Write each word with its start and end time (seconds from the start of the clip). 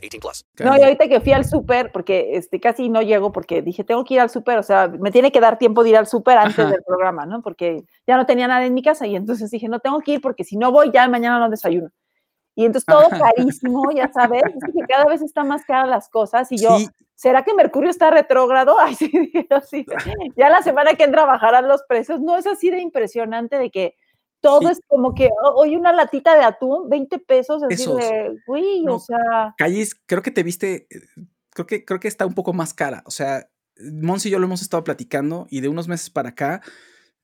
18 0.00 0.20
plus. 0.20 0.46
No, 0.58 0.76
y 0.76 0.82
ahorita 0.82 1.08
que 1.08 1.20
fui 1.20 1.32
al 1.32 1.44
súper, 1.44 1.92
porque 1.92 2.36
este, 2.36 2.60
casi 2.60 2.88
no 2.88 3.02
llego, 3.02 3.32
porque 3.32 3.62
dije, 3.62 3.84
tengo 3.84 4.04
que 4.04 4.14
ir 4.14 4.20
al 4.20 4.30
súper, 4.30 4.58
o 4.58 4.62
sea, 4.62 4.88
me 4.88 5.10
tiene 5.10 5.30
que 5.30 5.40
dar 5.40 5.58
tiempo 5.58 5.82
de 5.84 5.90
ir 5.90 5.96
al 5.96 6.06
súper 6.06 6.38
antes 6.38 6.58
Ajá. 6.58 6.70
del 6.70 6.82
programa, 6.82 7.26
¿no? 7.26 7.42
Porque 7.42 7.84
ya 8.06 8.16
no 8.16 8.26
tenía 8.26 8.48
nada 8.48 8.64
en 8.64 8.74
mi 8.74 8.82
casa 8.82 9.06
y 9.06 9.16
entonces 9.16 9.50
dije, 9.50 9.68
no 9.68 9.80
tengo 9.80 10.00
que 10.00 10.12
ir 10.12 10.20
porque 10.20 10.44
si 10.44 10.56
no 10.56 10.72
voy, 10.72 10.90
ya 10.92 11.08
mañana 11.08 11.38
no 11.38 11.48
desayuno. 11.48 11.90
Y 12.54 12.64
entonces 12.66 12.86
todo 12.86 13.08
carísimo, 13.08 13.90
ya 13.92 14.10
sabes, 14.12 14.42
es 14.44 14.74
que 14.74 14.86
cada 14.86 15.04
vez 15.04 15.22
están 15.22 15.48
más 15.48 15.64
caras 15.64 15.88
las 15.88 16.08
cosas 16.08 16.50
y 16.52 16.58
yo, 16.58 16.78
Sí. 16.78 16.88
¿será 17.14 17.42
que 17.42 17.54
Mercurio 17.54 17.90
está 17.90 18.10
retrógrado? 18.10 18.76
Ay, 18.80 18.94
sí, 18.94 19.32
así. 19.50 19.86
Ya 20.36 20.48
la 20.48 20.62
semana 20.62 20.94
que 20.94 21.04
entra 21.04 21.24
bajarán 21.24 21.68
los 21.68 21.82
precios. 21.84 22.20
No 22.20 22.36
es 22.36 22.46
así 22.46 22.70
de 22.70 22.80
impresionante 22.80 23.56
de 23.58 23.70
que 23.70 23.94
todo 24.40 24.60
Sí. 24.62 24.66
es 24.72 24.80
como 24.88 25.14
que 25.14 25.28
"Oh, 25.42 25.60
hoy 25.60 25.76
una 25.76 25.92
latita 25.92 26.34
de 26.36 26.44
atún, 26.44 26.88
20 26.88 27.18
pesos, 27.18 27.62
así 27.62 27.68
Pesos. 27.76 27.96
de, 27.98 28.36
uy, 28.46 28.80
o 28.86 28.92
No. 28.92 28.98
sea, 28.98 29.54
Callis, 29.58 29.94
creo 30.06 30.22
que 30.22 30.30
te 30.30 30.42
viste, 30.42 30.86
eh, 30.90 31.00
creo 31.50 31.66
que, 31.66 31.84
creo 31.84 32.00
que 32.00 32.08
está 32.08 32.26
un 32.26 32.34
poco 32.34 32.52
más 32.52 32.72
cara. 32.74 33.02
O 33.06 33.10
sea, 33.10 33.48
Monse 33.92 34.28
y 34.28 34.32
yo 34.32 34.38
lo 34.38 34.44
hemos 34.46 34.60
estado 34.62 34.84
platicando 34.84 35.46
y 35.50 35.60
de 35.62 35.68
unos 35.68 35.88
meses 35.88 36.10
para 36.10 36.30
acá 36.30 36.60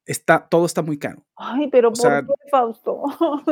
está, 0.07 0.49
todo 0.49 0.65
está 0.67 0.81
muy 0.83 0.99
caro. 0.99 1.27
ay, 1.37 1.69
pero 1.69 1.91
¿por 1.91 1.99
sea, 1.99 2.23
qué, 2.23 2.33
Fausto? 2.51 3.03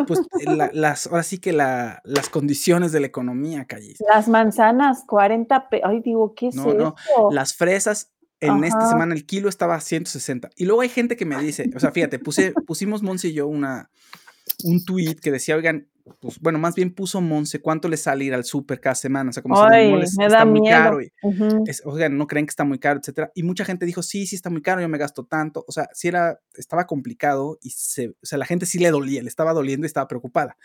Pues 0.06 0.20
eh, 0.40 0.56
la- 0.56 0.70
las, 0.72 1.06
ahora 1.08 1.22
sí 1.22 1.38
que 1.38 1.52
la, 1.52 2.00
las 2.04 2.28
condiciones 2.30 2.92
de 2.92 3.00
la 3.00 3.06
economía, 3.08 3.66
Callis. 3.66 3.98
Las 4.08 4.28
manzanas, 4.28 5.04
40 5.06 5.68
pesos. 5.68 5.86
Ay, 5.90 6.00
digo, 6.00 6.32
¿qué 6.34 6.48
es 6.48 6.54
No, 6.54 6.72
no, 6.72 6.94
esto? 6.96 7.30
Las 7.32 7.54
fresas, 7.54 8.13
en 8.40 8.64
esta 8.64 8.88
semana 8.88 9.14
el 9.14 9.24
kilo 9.27 9.48
estaba 9.48 9.74
a 9.77 9.80
160. 9.80 10.50
Y 10.56 10.64
luego 10.66 10.80
hay 10.82 10.88
gente 10.88 11.16
que 11.16 11.24
me 11.24 11.38
dice, 11.40 11.70
o 11.74 11.80
sea, 11.80 11.90
fíjate, 11.92 12.18
puse, 12.18 12.52
pusimos 12.66 13.02
Monse 13.02 13.28
y 13.28 13.32
yo 13.34 13.46
una, 13.46 13.90
un 14.64 14.84
tweet 14.84 15.16
que 15.16 15.30
decía, 15.30 15.56
oigan, 15.56 15.88
pues 16.20 16.38
bueno, 16.38 16.58
más 16.58 16.74
bien 16.74 16.92
puso 16.94 17.22
Monse 17.22 17.60
cuánto 17.62 17.88
le 17.88 17.96
sale 17.96 18.24
ir 18.27 18.34
al 18.34 18.44
súper 18.44 18.78
cada 18.78 18.94
semana. 18.94 19.30
O 19.30 19.32
sea, 19.32 19.42
como 19.42 19.56
si 19.56 19.62
Ay, 19.74 19.90
no 19.90 19.96
les 19.96 20.18
me 20.18 20.27
está 20.27 20.38
da 20.40 20.44
muy 20.44 20.60
miedo. 20.60 20.77
caro. 20.77 21.00
y- 21.00 21.10
Ujú. 21.22 21.64
es- 21.66 21.80
oigan, 21.86 22.18
no 22.18 22.27
creen 22.27 22.44
que 22.44 22.50
está 22.50 22.64
muy 22.64 22.78
caro, 22.78 23.00
etcétera. 23.00 23.32
Y 23.34 23.42
mucha 23.42 23.64
gente 23.64 23.86
dijo, 23.86 24.02
sí, 24.02 24.27
sí 24.27 24.36
está 24.36 24.50
muy 24.50 24.60
caro, 24.60 24.82
yo 24.82 24.88
me 24.90 24.98
gasto 24.98 25.24
tanto. 25.24 25.64
O 25.66 25.72
sea, 25.72 25.88
sí 25.94 26.08
era, 26.08 26.38
estaba 26.55 26.86
complicado 26.86 27.58
y 27.62 27.70
se, 27.70 28.08
o 28.10 28.14
sea, 28.27 28.36
la 28.36 28.44
gente 28.44 28.66
sí 28.66 28.78
le 28.78 28.90
dolía, 28.90 29.22
le 29.22 29.28
estaba 29.28 29.55
doliendo 29.55 29.86
y 29.86 29.88
estaba 29.88 30.06
preocupada. 30.06 30.58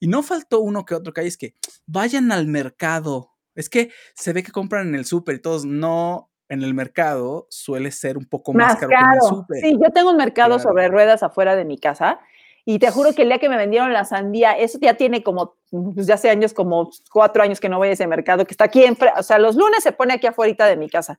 Y 0.00 0.08
no 0.08 0.24
faltó 0.24 0.58
uno 0.60 0.84
que 0.84 0.96
otro 0.96 1.12
que 1.12 1.20
hay, 1.20 1.28
es 1.28 1.36
que 1.36 1.54
vayan 1.86 2.32
al 2.32 2.48
mercado. 2.48 3.30
Es 3.54 3.68
que 3.68 3.92
se 4.16 4.32
ve 4.32 4.42
que 4.42 4.50
compran 4.50 4.88
en 4.88 4.94
el 4.96 5.04
súper 5.04 5.36
y 5.36 5.40
todos 5.40 5.64
no. 5.64 6.26
En 6.50 6.62
el 6.62 6.74
mercado 6.74 7.46
suele 7.48 7.90
ser 7.92 8.18
un 8.18 8.26
poco 8.26 8.52
más, 8.52 8.72
Más 8.72 8.76
caro, 8.76 8.88
que 8.88 8.94
en 8.96 9.12
el 9.12 9.20
súper. 9.22 9.60
Sí, 9.62 9.72
yo 9.80 9.90
tengo 9.92 10.10
un 10.10 10.16
mercado 10.16 10.56
Claro. 10.56 10.62
sobre 10.62 10.88
ruedas 10.88 11.22
afuera 11.22 11.54
de 11.56 11.64
mi 11.64 11.78
casa 11.78 12.20
y 12.64 12.78
te 12.78 12.90
juro 12.90 13.14
que 13.14 13.22
el 13.22 13.28
día 13.28 13.38
que 13.38 13.48
me 13.48 13.56
vendieron 13.56 13.92
la 13.92 14.04
sandía, 14.04 14.58
eso 14.58 14.78
ya 14.80 14.94
tiene 14.94 15.22
como, 15.22 15.54
pues 15.94 16.06
ya 16.06 16.14
hace 16.14 16.28
años, 16.28 16.52
como 16.52 16.90
cuatro 17.12 17.42
años 17.42 17.60
que 17.60 17.68
no 17.68 17.78
voy 17.78 17.88
a 17.88 17.92
ese 17.92 18.06
mercado, 18.06 18.44
que 18.44 18.52
está 18.52 18.64
aquí, 18.64 18.84
en, 18.84 18.98
o 19.16 19.22
sea, 19.22 19.38
los 19.38 19.54
lunes 19.56 19.82
se 19.82 19.92
pone 19.92 20.12
aquí 20.14 20.26
afuera 20.26 20.66
de 20.66 20.76
mi 20.76 20.90
casa. 20.90 21.18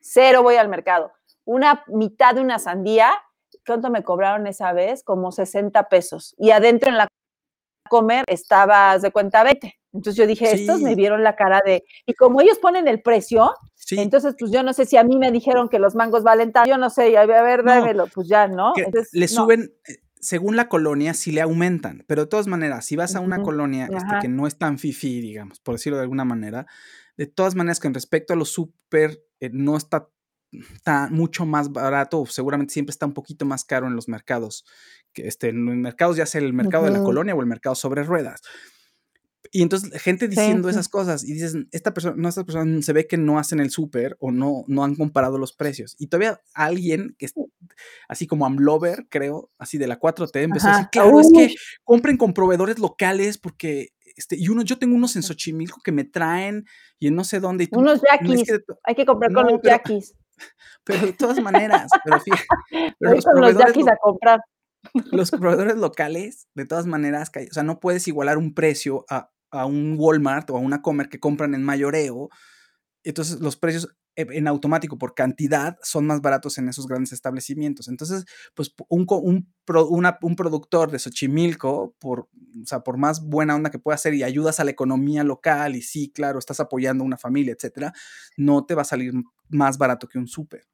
Cero 0.00 0.42
voy 0.42 0.56
al 0.56 0.68
mercado. 0.68 1.12
Una 1.44 1.84
mitad 1.86 2.34
de 2.34 2.40
una 2.40 2.58
sandía, 2.58 3.10
¿cuánto 3.64 3.88
me 3.88 4.02
cobraron 4.02 4.46
esa 4.48 4.72
vez? 4.72 5.02
Como 5.04 5.30
60 5.32 5.88
pesos. 5.88 6.34
Y 6.38 6.50
adentro 6.50 6.90
en 6.90 6.98
la 6.98 7.06
comer 7.88 8.24
estabas 8.26 9.02
de 9.02 9.12
cuenta 9.12 9.44
20. 9.44 9.78
Entonces 9.92 10.16
yo 10.16 10.26
dije, 10.26 10.50
estos 10.52 10.80
me 10.80 10.94
vieron 10.94 11.22
la 11.22 11.36
cara 11.36 11.60
de, 11.64 11.84
y 12.06 12.14
como 12.14 12.40
ellos 12.40 12.58
ponen 12.58 12.88
el 12.88 13.02
precio, 13.02 13.52
Sí, 13.84 13.98
entonces, 13.98 14.36
pues 14.38 14.52
yo 14.52 14.62
no 14.62 14.72
sé 14.72 14.86
si 14.86 14.96
a 14.96 15.04
mí 15.04 15.18
me 15.18 15.32
dijeron 15.32 15.68
que 15.68 15.78
los 15.78 15.94
mangos 15.94 16.22
valen 16.22 16.52
tanto, 16.52 16.70
yo 16.70 16.78
no 16.78 16.88
sé, 16.88 17.16
a 17.16 17.26
ver, 17.26 17.64
No, 17.64 17.72
dámelo, 17.72 18.06
pues 18.14 18.28
ya, 18.28 18.46
¿no? 18.46 18.72
Entonces, 18.76 19.10
le 19.12 19.26
suben, 19.26 19.74
eh, 19.88 19.96
según 20.20 20.54
la 20.54 20.68
colonia, 20.68 21.14
sí 21.14 21.32
le 21.32 21.40
aumentan, 21.40 22.04
pero 22.06 22.22
de 22.22 22.28
todas 22.28 22.46
maneras, 22.46 22.86
si 22.86 22.94
vas 22.94 23.16
a 23.16 23.20
una 23.20 23.42
colonia 23.42 23.86
este, 23.86 24.20
que 24.20 24.28
no 24.28 24.46
es 24.46 24.56
tan 24.56 24.78
fifi, 24.78 25.20
digamos, 25.20 25.58
por 25.58 25.74
decirlo 25.74 25.96
de 25.96 26.04
alguna 26.04 26.24
manera, 26.24 26.66
de 27.16 27.26
todas 27.26 27.56
maneras, 27.56 27.80
con 27.80 27.92
respecto 27.92 28.32
a 28.32 28.36
lo 28.36 28.44
súper, 28.44 29.24
eh, 29.40 29.50
no 29.52 29.76
está 29.76 30.08
tan 30.84 31.12
mucho 31.12 31.44
más 31.44 31.72
barato, 31.72 32.20
o 32.20 32.26
seguramente 32.26 32.72
siempre 32.72 32.92
está 32.92 33.06
un 33.06 33.14
poquito 33.14 33.44
más 33.46 33.64
caro 33.64 33.88
en 33.88 33.96
los 33.96 34.08
mercados, 34.08 34.64
que 35.12 35.26
este, 35.26 35.48
en 35.48 35.64
los 35.64 35.74
mercados, 35.74 36.16
ya 36.16 36.26
sea 36.26 36.40
el 36.40 36.52
mercado 36.52 36.84
de 36.84 36.92
la 36.92 37.02
colonia 37.02 37.34
o 37.34 37.40
el 37.40 37.46
mercado 37.46 37.74
sobre 37.74 38.04
ruedas. 38.04 38.42
Y 39.54 39.60
entonces, 39.62 40.00
gente 40.00 40.28
diciendo 40.28 40.68
sí. 40.68 40.72
esas 40.72 40.88
cosas, 40.88 41.24
y 41.24 41.34
dices, 41.34 41.54
esta 41.72 41.92
persona, 41.92 42.14
no, 42.16 42.26
estas 42.28 42.44
personas 42.44 42.86
se 42.86 42.92
ve 42.94 43.06
que 43.06 43.18
no 43.18 43.38
hacen 43.38 43.60
el 43.60 43.68
súper 43.70 44.16
o 44.18 44.30
no, 44.32 44.64
no 44.66 44.82
han 44.82 44.94
comparado 44.94 45.36
los 45.36 45.52
precios. 45.52 45.94
Y 45.98 46.06
todavía 46.06 46.40
alguien 46.54 47.14
que 47.18 47.26
es 47.26 47.34
así 48.08 48.26
como 48.26 48.46
Amlover, 48.46 49.06
creo, 49.10 49.50
así 49.58 49.76
de 49.76 49.86
la 49.86 50.00
4T, 50.00 50.36
empezó 50.42 50.68
a 50.68 50.70
Ajá. 50.70 50.78
decir, 50.78 50.90
claro, 50.90 51.20
es 51.20 51.30
que 51.34 51.54
compren 51.84 52.16
con 52.16 52.32
proveedores 52.32 52.78
locales 52.78 53.36
porque, 53.36 53.90
este, 54.16 54.36
y 54.38 54.48
uno, 54.48 54.62
yo 54.62 54.78
tengo 54.78 54.96
unos 54.96 55.16
en 55.16 55.22
Xochimilco 55.22 55.80
que 55.84 55.92
me 55.92 56.04
traen 56.04 56.64
y 56.98 57.08
en 57.08 57.14
no 57.14 57.22
sé 57.24 57.38
dónde. 57.38 57.64
Y 57.64 57.66
tú, 57.66 57.78
Unos 57.80 58.00
no, 58.02 58.08
es 58.08 58.20
yaquis, 58.38 58.48
que 58.48 58.58
hay 58.84 58.94
que 58.94 59.04
comprar 59.04 59.32
con 59.34 59.44
No, 59.44 59.50
los 59.50 59.60
pero- 59.62 59.76
yaquis, 59.76 60.14
pero 60.84 61.04
de 61.06 61.12
todas 61.12 61.38
maneras, 61.40 61.90
pero 62.04 62.18
fíjate, 62.20 62.46
pero 62.98 63.14
los 63.16 63.24
con 63.26 63.40
los 63.42 63.58
yaquis 63.58 63.84
lo- 63.84 63.92
a 63.92 63.96
comprar. 64.00 64.40
los 65.12 65.30
proveedores 65.30 65.76
locales, 65.76 66.48
de 66.54 66.64
todas 66.66 66.86
maneras, 66.86 67.30
o 67.50 67.52
sea, 67.54 67.62
no 67.62 67.80
puedes 67.80 68.08
igualar 68.08 68.38
un 68.38 68.54
precio 68.54 69.04
a, 69.10 69.30
a 69.52 69.66
un 69.66 69.96
Walmart 69.98 70.50
o 70.50 70.56
a 70.56 70.60
una 70.60 70.82
Comer 70.82 71.08
que 71.08 71.20
compran 71.20 71.54
en 71.54 71.62
mayoreo. 71.64 72.30
Entonces, 73.04 73.40
los 73.40 73.56
precios 73.56 73.88
en 74.14 74.46
automático 74.46 74.98
por 74.98 75.14
cantidad 75.14 75.78
son 75.82 76.06
más 76.06 76.20
baratos 76.20 76.58
en 76.58 76.68
esos 76.68 76.86
grandes 76.86 77.12
establecimientos. 77.12 77.88
Entonces, 77.88 78.26
pues 78.54 78.74
pu- 78.76 78.84
un, 78.90 79.06
un, 79.08 80.06
un 80.22 80.36
productor 80.36 80.90
de 80.90 80.98
Xochimilco, 80.98 81.94
por, 81.98 82.20
o 82.20 82.66
sea, 82.66 82.80
por 82.80 82.98
más 82.98 83.22
buena 83.22 83.56
onda 83.56 83.70
que 83.70 83.78
pueda 83.78 83.96
ser 83.96 84.12
y 84.14 84.22
ayudas 84.22 84.60
a 84.60 84.64
la 84.64 84.70
economía 84.70 85.24
local 85.24 85.76
y 85.76 85.82
sí, 85.82 86.10
claro, 86.14 86.38
estás 86.38 86.60
apoyando 86.60 87.04
a 87.04 87.06
una 87.06 87.16
familia, 87.16 87.54
etcétera, 87.54 87.94
no 88.36 88.66
te 88.66 88.74
va 88.74 88.82
a 88.82 88.84
salir 88.84 89.14
más 89.48 89.78
barato 89.78 90.06
que 90.08 90.18
un 90.18 90.28
súper. 90.28 90.66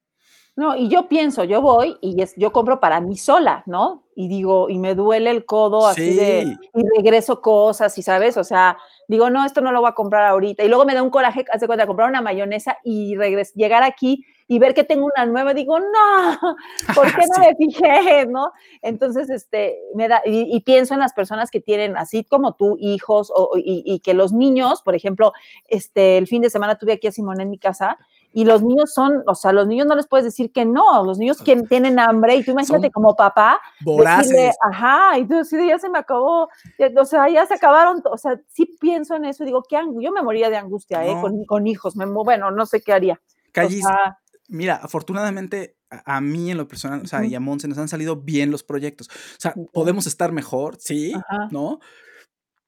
No, 0.59 0.75
y 0.75 0.89
yo 0.89 1.07
pienso, 1.09 1.45
yo 1.45 1.63
voy 1.63 1.97
y 2.01 2.21
es, 2.21 2.35
yo 2.35 2.51
compro 2.51 2.81
para 2.81 3.01
mí 3.01 3.17
sola, 3.17 3.63
¿no? 3.67 4.03
Y 4.17 4.27
digo, 4.27 4.69
y 4.69 4.81
me 4.81 4.97
duele 4.97 5.31
el 5.31 5.45
codo 5.47 5.87
así 5.87 6.17
de, 6.17 6.57
y 6.75 6.83
regreso 6.97 7.41
cosas, 7.41 7.97
y 7.97 8.03
sabes, 8.03 8.37
o 8.37 8.43
sea, 8.43 8.77
digo, 9.07 9.31
no, 9.31 9.45
esto 9.45 9.61
no 9.61 9.71
lo 9.71 9.81
voy 9.81 9.91
a 9.91 9.95
comprar 9.95 10.27
ahorita. 10.27 10.65
Y 10.65 10.69
luego 10.69 10.85
me 10.85 10.95
da 10.95 11.05
un 11.05 11.11
coraje, 11.11 11.45
haz 11.53 11.61
de 11.61 11.69
cuenta, 11.69 11.87
comprar 11.87 12.09
una 12.09 12.23
mayonesa 12.23 12.77
y 12.83 13.15
regres 13.15 13.55
llegar 13.55 13.85
aquí 13.85 14.25
y 14.49 14.59
ver 14.59 14.75
que 14.75 14.83
tengo 14.83 15.09
una 15.15 15.27
nueva, 15.27 15.55
digo, 15.55 15.79
no, 15.79 15.87
¿por 16.97 17.07
qué 17.15 17.23
no 17.29 17.35
Sí. 17.37 17.41
me 17.41 17.55
fijé, 17.55 18.27
no? 18.27 18.51
Entonces, 18.83 19.31
este, 19.31 19.79
me 19.95 20.09
da, 20.09 20.23
y, 20.25 20.57
y 20.57 20.61
pienso 20.63 20.93
en 20.95 20.99
las 21.01 21.13
personas 21.13 21.53
que 21.53 21.61
tienen, 21.61 21.97
así 21.97 22.25
como 22.25 22.55
tú, 22.55 22.77
hijos, 22.81 23.31
o, 23.33 23.53
y, 23.57 23.85
y 23.87 24.01
que 24.01 24.13
los 24.13 24.33
niños, 24.33 24.83
por 24.83 24.97
ejemplo, 24.97 25.33
este, 25.69 26.19
el 26.19 26.27
fin 26.27 26.43
de 26.43 26.51
semana 26.51 26.75
tuve 26.75 26.95
aquí 26.95 27.07
a 27.07 27.13
Simón 27.13 27.41
en 27.41 27.49
mi 27.51 27.59
casa, 27.59 27.97
y 28.33 28.45
los 28.45 28.63
niños 28.63 28.93
son, 28.93 29.23
o 29.27 29.35
sea, 29.35 29.53
los 29.53 29.67
niños 29.67 29.87
no 29.87 29.95
les 29.95 30.07
puedes 30.07 30.25
decir 30.25 30.53
que 30.53 30.65
no, 30.65 31.05
los 31.05 31.19
niños 31.19 31.43
que 31.43 31.57
tienen 31.63 31.99
hambre, 31.99 32.37
y 32.37 32.45
tú 32.45 32.53
imagínate 32.53 32.87
Son 32.87 32.93
como 32.93 33.17
papá, 33.17 33.61
decirle, 33.81 34.53
ajá, 34.63 35.19
y 35.19 35.27
tú 35.27 35.45
sí, 35.45 35.57
ya 35.67 35.79
se 35.79 35.89
me 35.89 35.99
acabó, 35.99 36.49
o 36.97 37.05
sea, 37.05 37.29
ya 37.29 37.47
se 37.47 37.55
acabaron, 37.55 38.03
o 38.05 38.19
sea, 38.19 38.41
sí 38.49 38.77
pienso 38.81 39.17
en 39.17 39.25
eso, 39.25 39.43
y 39.43 39.47
digo, 39.47 39.63
qué 39.69 39.77
angu- 39.77 40.03
yo 40.03 40.13
me 40.13 40.23
moría 40.23 40.51
de 40.51 40.57
angustia, 40.57 41.07
¿eh? 41.07 41.17
Con, 41.21 41.45
con 41.45 41.67
hijos, 41.67 41.97
me, 41.97 42.07
bueno, 42.07 42.51
no 42.51 42.67
sé 42.67 42.81
qué 42.83 42.93
haría. 42.93 43.15
O 43.15 43.51
Callis, 43.53 43.85
sea, 43.85 44.19
Mira, 44.51 44.77
afortunadamente 44.77 45.77
a, 45.91 46.17
a 46.17 46.21
mí 46.21 46.51
en 46.51 46.57
lo 46.57 46.67
personal, 46.67 47.03
o 47.03 47.07
sea, 47.07 47.25
y 47.25 47.35
a 47.35 47.41
Monse 47.41 47.69
nos 47.69 47.77
han 47.79 47.89
salido 47.89 48.17
bien 48.17 48.51
los 48.51 48.63
proyectos. 48.63 49.09
O 49.09 49.41
sea, 49.41 49.55
podemos 49.73 50.07
estar 50.07 50.33
mejor, 50.33 50.77
sí, 50.81 51.13
Ajá. 51.15 51.49
¿no? 51.51 51.81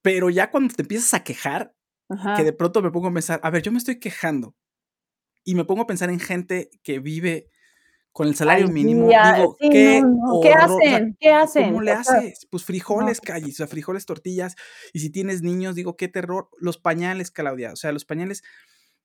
Pero 0.02 0.28
ya 0.28 0.50
cuando 0.50 0.74
te 0.74 0.82
empiezas 0.82 1.14
a 1.14 1.24
quejar, 1.24 1.74
ajá. 2.08 2.34
que 2.34 2.44
de 2.44 2.52
pronto 2.52 2.82
me 2.82 2.90
pongo 2.90 3.08
a 3.08 3.12
pensar, 3.12 3.40
a 3.42 3.50
ver, 3.50 3.62
yo 3.62 3.72
me 3.72 3.78
estoy 3.78 3.98
quejando 3.98 4.54
y 5.50 5.56
me 5.56 5.64
pongo 5.64 5.82
a 5.82 5.86
pensar 5.86 6.10
en 6.10 6.20
gente 6.20 6.70
que 6.84 7.00
vive 7.00 7.48
con 8.12 8.28
el 8.28 8.36
salario 8.36 8.66
Al 8.66 8.72
mínimo, 8.72 9.08
día, 9.08 9.34
digo, 9.36 9.56
sí, 9.60 9.68
¿qué, 9.68 10.00
no, 10.00 10.08
no, 10.08 10.40
¿qué 10.40 10.52
hacen? 10.52 11.16
¿Qué 11.18 11.30
hacen? 11.30 11.64
¿Cómo 11.70 11.82
le 11.82 11.90
haces? 11.90 12.46
Pues 12.48 12.64
frijoles, 12.64 13.20
calles, 13.20 13.54
o 13.54 13.56
sea, 13.56 13.66
frijoles, 13.66 14.06
tortillas. 14.06 14.54
Y 14.92 15.00
si 15.00 15.10
tienes 15.10 15.42
niños, 15.42 15.74
digo, 15.74 15.96
qué 15.96 16.06
terror. 16.06 16.48
Los 16.60 16.78
pañales, 16.78 17.32
Claudia, 17.32 17.72
o 17.72 17.76
sea, 17.76 17.90
los 17.90 18.04
pañales 18.04 18.44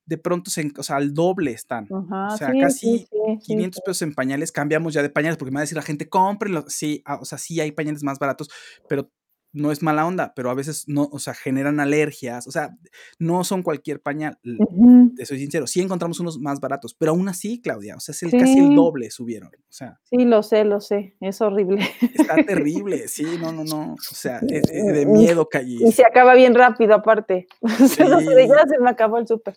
de 0.06 0.20
pronto, 0.20 0.52
se, 0.52 0.72
o 0.78 0.84
sea, 0.84 0.98
al 0.98 1.16
doble 1.16 1.52
están. 1.52 1.86
Ajá, 1.86 2.36
o 2.36 2.38
sea, 2.38 2.52
sí, 2.52 2.60
casi 2.60 2.80
sí, 2.80 3.08
sí, 3.10 3.38
sí, 3.42 3.48
500 3.48 3.76
sí. 3.76 3.82
pesos 3.84 4.02
en 4.04 4.14
pañales. 4.14 4.52
Cambiamos 4.52 4.94
ya 4.94 5.02
de 5.02 5.10
pañales 5.10 5.38
porque 5.38 5.50
me 5.50 5.56
va 5.56 5.62
a 5.62 5.64
decir 5.64 5.78
la 5.78 5.82
gente, 5.82 6.08
cómprenlos. 6.10 6.66
Sí, 6.68 7.02
ah, 7.06 7.18
o 7.20 7.26
sea, 7.26 7.40
sí 7.40 7.60
hay 7.60 7.72
pañales 7.72 8.04
más 8.04 8.20
baratos, 8.20 8.52
pero 8.88 9.10
no 9.56 9.72
es 9.72 9.82
mala 9.82 10.06
onda, 10.06 10.34
pero 10.36 10.50
a 10.50 10.54
veces 10.54 10.84
no, 10.88 11.10
o 11.12 11.18
sea, 11.20 11.34
generan 11.34 11.80
alergias, 11.80 12.46
o 12.48 12.52
sea, 12.52 12.76
no 13.20 13.44
son 13.44 13.64
cualquier 13.64 14.02
pañal, 14.02 14.38
l- 14.44 14.58
Ujú. 14.60 15.14
te 15.16 15.26
soy 15.26 15.40
sincero, 15.40 15.66
sí 15.66 15.82
encontramos 15.82 16.20
unos 16.20 16.38
más 16.40 16.60
baratos, 16.60 16.94
pero 16.94 17.12
aún 17.12 17.28
así, 17.30 17.62
Claudia, 17.62 17.96
o 17.96 18.00
sea, 18.00 18.14
es 18.14 18.22
el, 18.24 18.32
casi 18.32 18.58
el 18.60 18.68
Sí. 18.70 18.76
doble 18.76 19.10
subieron, 19.12 19.50
o 19.50 19.72
sea, 19.72 20.00
Sí, 20.04 20.26
lo 20.26 20.44
sé, 20.44 20.66
lo 20.66 20.82
sé. 20.82 21.16
Es 21.22 21.42
horrible. 21.42 21.82
está 22.14 22.36
terrible, 22.68 23.08
sí, 23.08 23.26
no, 23.42 23.52
no, 23.52 23.64
no, 23.64 23.94
o 23.94 23.98
sea, 24.16 24.40
es, 24.50 24.70
es 24.70 24.94
de 24.94 25.02
Y- 25.04 25.06
miedo, 25.06 25.44
Y 25.44 25.50
Callis. 25.52 25.96
se 25.96 26.04
acaba 26.06 26.34
bien 26.36 26.54
rápido, 26.54 26.94
aparte. 26.94 27.48
Sí. 27.98 28.04
ya 28.48 28.68
se 28.68 28.80
me 28.80 28.90
acabó 28.90 29.18
el 29.18 29.28
súper. 29.28 29.56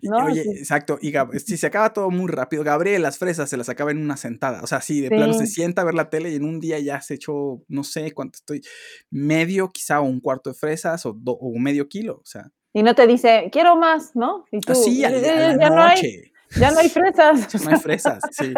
Y- 0.00 0.08
¿no? 0.08 0.26
Oye, 0.26 0.44
Sí. 0.44 0.50
exacto, 0.50 0.98
y 1.02 1.10
Gab- 1.10 1.36
si 1.40 1.56
se 1.56 1.66
acaba 1.66 1.92
todo 1.92 2.10
muy 2.10 2.28
rápido, 2.30 2.62
Gabriel 2.62 3.02
las 3.02 3.18
fresas 3.18 3.50
se 3.50 3.56
las 3.56 3.68
acaba 3.68 3.90
en 3.90 3.98
una 3.98 4.16
sentada, 4.16 4.62
o 4.62 4.66
sea, 4.66 4.80
sí, 4.80 5.00
de 5.00 5.08
plano 5.08 5.32
se 5.32 5.46
Sí. 5.46 5.54
sienta 5.54 5.82
a 5.82 5.84
ver 5.84 5.94
la 5.94 6.08
tele 6.10 6.30
y 6.30 6.36
en 6.36 6.44
un 6.44 6.60
día 6.60 6.78
ya 6.78 7.00
se 7.00 7.14
echó, 7.14 7.62
no 7.66 7.82
sé 7.82 8.12
cuánto 8.12 8.36
estoy, 8.36 8.62
medio 9.38 9.68
quizá 9.70 10.00
o 10.00 10.04
un 10.04 10.20
cuarto 10.20 10.50
de 10.50 10.54
fresas 10.54 11.04
o, 11.06 11.12
do- 11.12 11.38
o 11.40 11.58
medio 11.58 11.88
kilo, 11.88 12.14
o 12.22 12.26
sea, 12.26 12.50
Y 12.74 12.82
no 12.82 12.94
te 12.94 13.06
dice, 13.06 13.48
quiero 13.50 13.76
más, 13.76 14.14
¿no? 14.14 14.44
Y 14.52 14.60
tú, 14.60 14.72
así 14.72 15.04
a, 15.04 15.10
"Ya- 15.10 15.16
a 15.16 15.20
ya- 15.20 15.56
la 15.56 15.62
ya 15.64 15.70
no 15.70 15.82
hay, 15.82 16.32
ya 16.60 16.70
no 16.70 16.78
hay 16.80 16.88
fresas. 16.88 17.64
No 17.64 17.70
hay 17.70 17.76
fresas, 17.80 18.18
sí. 18.30 18.52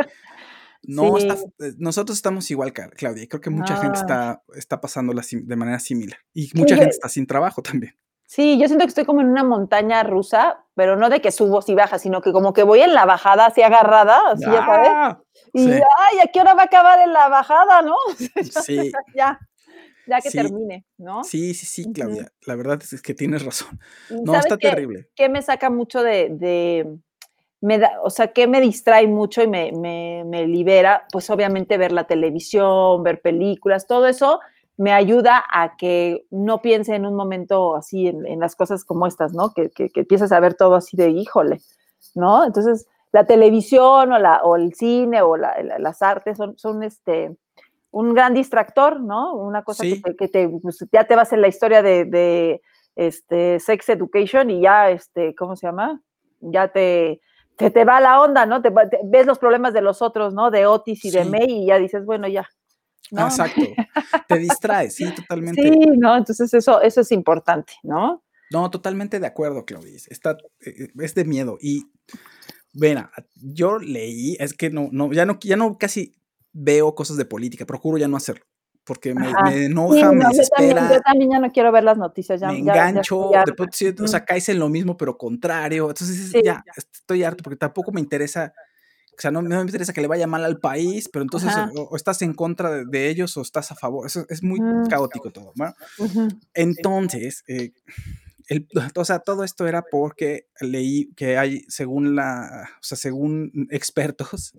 No, 0.83 1.17
Sí. 1.19 1.29
eh, 1.61 1.73
nosotros 1.79 2.17
estamos 2.19 2.51
igual, 2.51 2.73
Claudia. 2.73 3.23
y 3.23 3.29
Creo 3.29 3.41
que 3.41 3.51
mucha 3.51 3.77
gente 3.77 3.99
Ah. 3.99 4.01
está, 4.03 4.43
está 4.57 4.81
pasándola 4.81 5.23
de 5.31 5.57
manera 5.57 5.79
similar. 5.79 6.19
Y 6.35 6.51
mucha 6.55 6.75
gente 6.75 6.91
está 6.91 7.09
sin 7.09 7.27
trabajo 7.27 7.61
también. 7.63 7.95
Sí, 8.27 8.59
yo 8.61 8.67
siento 8.69 8.85
que 8.85 8.89
estoy 8.91 9.05
como 9.05 9.21
en 9.23 9.27
una 9.29 9.43
montaña 9.45 10.03
rusa, 10.05 10.65
pero 10.77 10.97
no 10.97 11.11
de 11.11 11.21
que 11.21 11.33
subo 11.33 11.61
y 11.67 11.75
bajas, 11.75 12.01
sino 12.03 12.21
que 12.23 12.31
como 12.33 12.53
que 12.53 12.63
voy 12.63 12.81
en 12.81 12.95
la 12.95 13.05
bajada 13.05 13.47
así 13.47 13.61
agarrada, 13.63 14.21
así 14.33 14.45
ya 14.45 14.65
sabes. 14.65 14.89
¡Ah! 14.93 15.21
Y 15.53 15.65
Sí. 15.65 15.73
ay, 15.73 16.19
¿a 16.25 16.31
qué 16.33 16.41
hora 16.41 16.55
va 16.55 16.63
a 16.63 16.67
acabar 16.67 17.01
en 17.01 17.13
la 17.13 17.29
bajada, 17.29 17.83
no? 17.83 17.97
Sí, 18.67 18.93
ya, 19.17 19.39
ya 20.11 20.21
que 20.21 20.31
Sí. 20.31 20.39
termine, 20.39 20.85
¿no? 20.99 21.25
sí, 21.25 21.55
sí, 21.55 21.65
sí. 21.67 21.93
Claudia. 21.93 22.33
La 22.47 22.57
verdad 22.57 22.81
es 22.83 23.01
que 23.01 23.15
tienes 23.15 23.45
razón. 23.45 23.79
No, 24.11 24.33
¿sabes 24.33 24.47
está 24.47 24.59
qué? 24.59 24.69
terrible. 24.71 25.09
que 25.15 25.29
me 25.29 25.41
saca 25.41 25.71
mucho 25.71 26.03
de, 26.03 26.29
de- 26.31 26.99
me 27.63 27.79
da, 27.79 27.93
o 28.03 28.11
sea, 28.11 28.33
que 28.33 28.47
me 28.47 28.61
distrae 28.61 29.07
mucho 29.07 29.43
y 29.43 29.47
me, 29.47 29.71
me- 29.73 30.25
me 30.27 30.47
libera, 30.47 31.07
pues 31.13 31.31
obviamente 31.31 31.79
ver 31.79 31.93
la 31.93 32.05
televisión, 32.07 33.03
ver 33.03 33.21
películas, 33.21 33.87
todo 33.87 34.07
eso 34.07 34.41
me 34.77 34.93
ayuda 34.93 35.45
a 35.53 35.77
que 35.77 36.25
no 36.31 36.63
piense 36.63 36.95
en 36.95 37.05
un 37.05 37.15
momento 37.15 37.77
así 37.77 38.09
en, 38.09 38.27
en 38.27 38.41
las 38.41 38.57
cosas 38.57 38.83
como 38.85 39.07
estas, 39.07 39.35
¿no? 39.35 39.53
Que, 39.53 39.69
que, 39.71 39.91
que 39.91 40.01
empiezas 40.01 40.33
a 40.33 40.41
ver 40.41 40.55
todo 40.55 40.75
así 40.75 40.97
de 40.97 41.11
híjole, 41.11 41.61
¿no? 42.15 42.45
Entonces, 42.47 42.87
la 43.13 43.27
televisión 43.27 44.11
o, 44.13 44.19
la, 44.19 44.43
o 44.43 44.57
el 44.57 44.73
cine 44.75 45.21
o 45.21 45.37
la- 45.37 45.63
la- 45.63 45.79
las 45.79 46.01
artes 46.01 46.39
son, 46.39 46.57
son 46.57 46.83
este, 46.83 47.37
un 47.91 48.15
gran 48.15 48.35
distractor, 48.35 49.01
¿no? 49.01 49.35
Una 49.35 49.63
cosa 49.65 49.83
Sí. 49.85 50.03
que, 50.03 50.11
te, 50.13 50.17
que 50.17 50.29
te, 50.29 50.49
pues, 50.49 50.85
ya 50.93 51.05
te 51.05 51.17
vas 51.17 51.33
en 51.33 51.41
la 51.41 51.49
historia 51.49 51.83
de, 51.83 52.05
de, 52.05 52.63
este, 52.97 53.59
sex 53.61 53.89
education 53.89 54.51
y 54.51 54.61
ya, 54.63 54.91
este, 54.91 55.35
¿cómo 55.35 55.57
se 55.57 55.67
llama? 55.67 56.01
Ya 56.41 56.69
te, 56.69 57.21
te, 57.57 57.71
te 57.71 57.85
va 57.85 58.01
la 58.01 58.21
onda, 58.21 58.47
¿no? 58.47 58.63
Te, 58.63 58.71
ves 59.05 59.27
los 59.27 59.39
problemas 59.39 59.75
de 59.75 59.83
los 59.83 60.03
otros, 60.03 60.35
¿no? 60.35 60.51
De 60.51 60.67
Otis 60.67 61.05
y 61.05 61.11
de. 61.11 61.25
May 61.25 61.51
y 61.51 61.67
ya 61.67 61.79
dices, 61.79 62.05
bueno, 62.05 62.29
ya. 62.29 62.49
¿no? 63.11 63.23
Exacto. 63.23 63.61
Te 64.29 64.39
distraes, 64.39 64.95
sí, 64.95 65.13
totalmente. 65.15 65.63
Sí, 65.63 65.79
¿no? 65.97 66.17
Entonces 66.17 66.55
eso, 66.55 66.81
eso 66.81 67.01
es 67.01 67.13
importante, 67.13 67.73
¿no? 67.83 68.23
No, 68.51 68.71
totalmente 68.71 69.21
de 69.21 69.27
acuerdo, 69.27 69.65
Claudia. 69.65 69.97
Está, 70.09 70.37
eh, 70.65 70.89
es 71.01 71.15
de 71.15 71.25
miedo. 71.25 71.59
Y, 71.61 71.87
mira, 72.73 73.11
yo 73.35 73.79
leí, 73.79 74.37
es 74.41 74.55
que 74.55 74.71
no, 74.71 74.89
no, 74.93 75.13
ya 75.13 75.27
no, 75.27 75.39
ya 75.41 75.57
no 75.57 75.79
casi 75.79 76.15
veo 76.53 76.95
cosas 76.95 77.17
de 77.17 77.25
política, 77.25 77.65
procuro 77.67 77.99
ya 77.99 78.09
no 78.09 78.17
hacerlo. 78.17 78.45
Porque 78.85 79.15
me, 79.15 79.29
me 79.45 79.57
Sí, 79.59 79.65
enoja, 79.67 80.07
no, 80.07 80.13
me 80.13 80.25
yo, 80.25 80.31
también, 80.31 80.31
desespera. 80.31 80.91
yo 80.93 81.01
también 81.03 81.31
ya 81.31 81.39
no 81.39 81.53
quiero 81.53 81.71
ver 81.71 81.85
las 81.85 81.99
noticias, 81.99 82.41
ya, 82.41 82.49
me 82.49 82.59
ya- 82.65 82.75
ya 82.75 82.89
engancho, 82.89 83.21
estoy 83.25 83.35
harta. 83.37 83.51
de 83.51 83.55
pronto 83.57 83.77
sí, 83.77 83.95
o 84.03 84.09
sea, 84.09 84.25
caes 84.25 84.49
en 84.49 84.59
lo 84.59 84.69
mismo, 84.69 84.97
pero 84.97 85.17
contrario. 85.19 85.89
Entonces, 85.91 86.31
Sí. 86.33 86.41
ya, 86.43 86.65
estoy 86.77 87.23
harto 87.23 87.43
porque 87.45 87.57
tampoco 87.59 87.93
me 87.93 88.01
interesa, 88.01 88.53
o 89.17 89.21
sea, 89.21 89.31
no, 89.31 89.43
no 89.43 89.49
me 89.57 89.61
interesa 89.61 89.93
que 89.93 90.01
le 90.01 90.07
vaya 90.09 90.27
mal 90.27 90.45
al 90.45 90.59
país, 90.59 91.09
pero 91.13 91.23
entonces 91.23 91.55
o, 91.75 91.83
o 91.83 91.97
estás 91.97 92.23
en 92.23 92.33
contra 92.33 92.71
de, 92.71 92.85
de 92.87 93.11
ellos 93.11 93.37
o 93.37 93.43
estás 93.43 93.71
a 93.71 93.77
favor. 93.77 94.07
Eso 94.07 94.25
es 94.31 94.43
muy 94.43 94.61
Mm. 94.61 94.87
caótico 94.89 95.31
todo. 95.31 95.53
¿va? 95.61 95.75
Ujú. 95.99 96.29
Entonces, 96.55 97.45
eh, 97.49 97.73
el- 98.51 98.69
o 98.97 99.05
sea, 99.05 99.21
todo 99.21 99.45
esto 99.45 99.67
era 99.67 99.83
porque 99.91 100.49
leí 100.61 101.13
que 101.15 101.39
hay, 101.39 101.63
según 101.69 102.15
la, 102.17 102.69
o 102.75 102.83
sea, 102.83 102.99
según 102.99 103.51
expertos, 103.71 104.59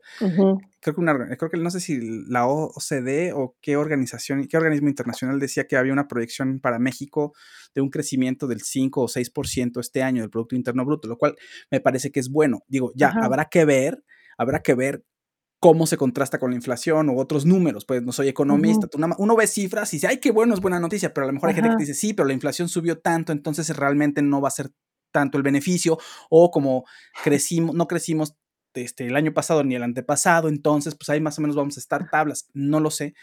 creo 0.80 0.96
que 0.96 1.02
una, 1.02 1.38
creo 1.38 1.52
que 1.52 1.58
no 1.58 1.70
sé 1.70 1.80
si 1.80 2.00
la 2.28 2.48
OCDE 2.48 3.34
o 3.34 3.56
qué 3.62 3.78
organización, 3.78 4.48
qué 4.48 4.58
organismo 4.58 4.90
internacional 4.90 5.40
decía 5.40 5.68
que 5.68 5.78
había 5.78 5.94
una 5.94 6.08
proyección 6.08 6.60
para 6.60 6.80
México 6.80 7.34
de 7.76 7.82
un 7.82 7.90
crecimiento 7.90 8.48
del 8.48 8.62
5 8.62 9.02
o 9.04 9.08
6% 9.08 9.80
este 9.80 10.02
año 10.04 10.22
del 10.22 10.32
Producto 10.32 10.56
Interno 10.56 10.86
Bruto, 10.86 11.08
lo 11.08 11.18
cual 11.18 11.36
me 11.70 11.80
parece 11.82 12.12
que 12.12 12.20
es 12.20 12.30
bueno. 12.30 12.64
Digo, 12.68 12.92
ya, 12.96 13.14
habrá 13.22 13.46
que 13.46 13.66
ver, 13.66 14.04
habrá 14.38 14.62
que 14.62 14.74
ver 14.74 15.04
cómo 15.62 15.86
se 15.88 15.96
contrasta 15.96 16.40
con 16.40 16.50
la 16.50 16.56
inflación 16.58 17.08
o 17.10 17.16
otros 17.18 17.46
números, 17.46 17.86
pues 17.86 18.02
no 18.02 18.12
soy 18.12 18.28
economista, 18.28 18.88
nada 18.98 19.10
más- 19.10 19.20
uno 19.20 19.36
ve 19.36 19.46
cifras 19.48 19.94
y 19.94 19.98
dice, 19.98 20.08
ay, 20.08 20.18
qué 20.18 20.32
bueno, 20.32 20.54
es 20.56 20.60
buena 20.60 20.80
noticia, 20.80 21.14
pero 21.14 21.26
a 21.26 21.28
lo 21.28 21.34
mejor 21.34 21.50
hay 21.50 21.56
gente 21.56 21.70
que 21.78 21.84
dice, 21.86 21.94
sí, 21.94 22.14
pero 22.14 22.28
la 22.28 22.34
inflación 22.34 22.68
subió 22.68 22.98
tanto, 23.00 23.32
entonces 23.32 23.70
realmente 23.78 24.22
no 24.24 24.42
va 24.42 24.48
a 24.48 24.52
ser 24.52 24.72
tanto 25.14 25.38
el 25.38 25.44
beneficio, 25.44 26.00
o 26.32 26.50
como 26.52 26.84
crecimos, 27.24 27.76
no 27.76 27.88
crecimos 27.88 28.36
este, 28.74 29.06
el 29.06 29.16
año 29.16 29.34
pasado 29.34 29.64
ni 29.64 29.76
el 29.76 29.84
antepasado, 29.84 30.48
entonces 30.50 30.96
pues 30.96 31.10
ahí 31.10 31.22
más 31.22 31.38
o 31.38 31.42
menos 31.42 31.56
vamos 31.56 31.78
a 31.78 31.80
estar 31.80 32.10
tablas, 32.10 32.48
no 32.54 32.80
lo 32.80 32.90
sé, 32.90 33.14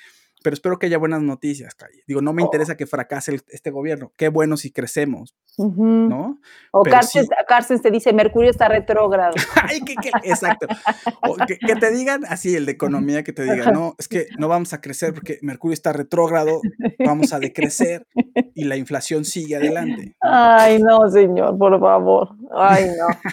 pero 0.42 0.54
espero 0.54 0.78
que 0.78 0.86
haya 0.86 0.98
buenas 0.98 1.22
noticias, 1.22 1.74
Calle. 1.74 2.02
Digo, 2.06 2.20
no 2.20 2.32
me 2.32 2.42
Oh. 2.42 2.46
interesa 2.46 2.76
que 2.76 2.86
fracase 2.86 3.32
el- 3.32 3.42
este 3.48 3.70
gobierno, 3.70 4.12
qué 4.16 4.28
bueno 4.28 4.56
si 4.56 4.70
crecemos. 4.70 5.34
¿no? 5.60 6.38
O 6.70 6.84
sí. 6.84 7.20
Carstens 7.48 7.82
te 7.82 7.90
dice, 7.90 8.12
Mercurio 8.12 8.48
está 8.48 8.68
retrógrado. 8.68 9.34
Ay, 9.68 9.80
que, 9.80 9.96
que- 9.96 10.10
exacto. 10.22 10.68
O 11.22 11.34
que, 11.34 11.58
que 11.58 11.74
te 11.74 11.90
digan 11.90 12.24
así, 12.28 12.54
el 12.54 12.64
de 12.66 12.72
economía, 12.72 13.24
que 13.24 13.32
te 13.32 13.42
diga, 13.42 13.72
no, 13.72 13.96
es 13.98 14.06
que 14.06 14.28
no 14.38 14.46
vamos 14.46 14.72
a 14.72 14.80
crecer 14.80 15.12
porque 15.14 15.38
Mercurio 15.42 15.74
está 15.74 15.92
retrógrado, 15.92 16.60
vamos 17.04 17.32
a 17.32 17.40
decrecer 17.40 18.06
y 18.54 18.64
la 18.64 18.76
inflación 18.76 19.24
sigue 19.24 19.56
adelante. 19.56 20.14
Ay, 20.20 20.80
no, 20.80 21.10
señor, 21.10 21.58
por 21.58 21.78
favor. 21.80 22.28
Ay, 22.56 22.86
no. 22.96 23.32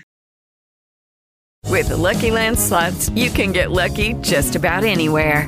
With 1.72 1.88
the 1.90 1.96
Lucky 1.98 2.32
Land 2.32 2.58
slots, 2.58 3.12
you 3.16 3.30
can 3.32 3.52
get 3.54 3.70
lucky 3.72 4.16
just 4.24 4.56
about 4.56 4.84
anywhere. 4.84 5.48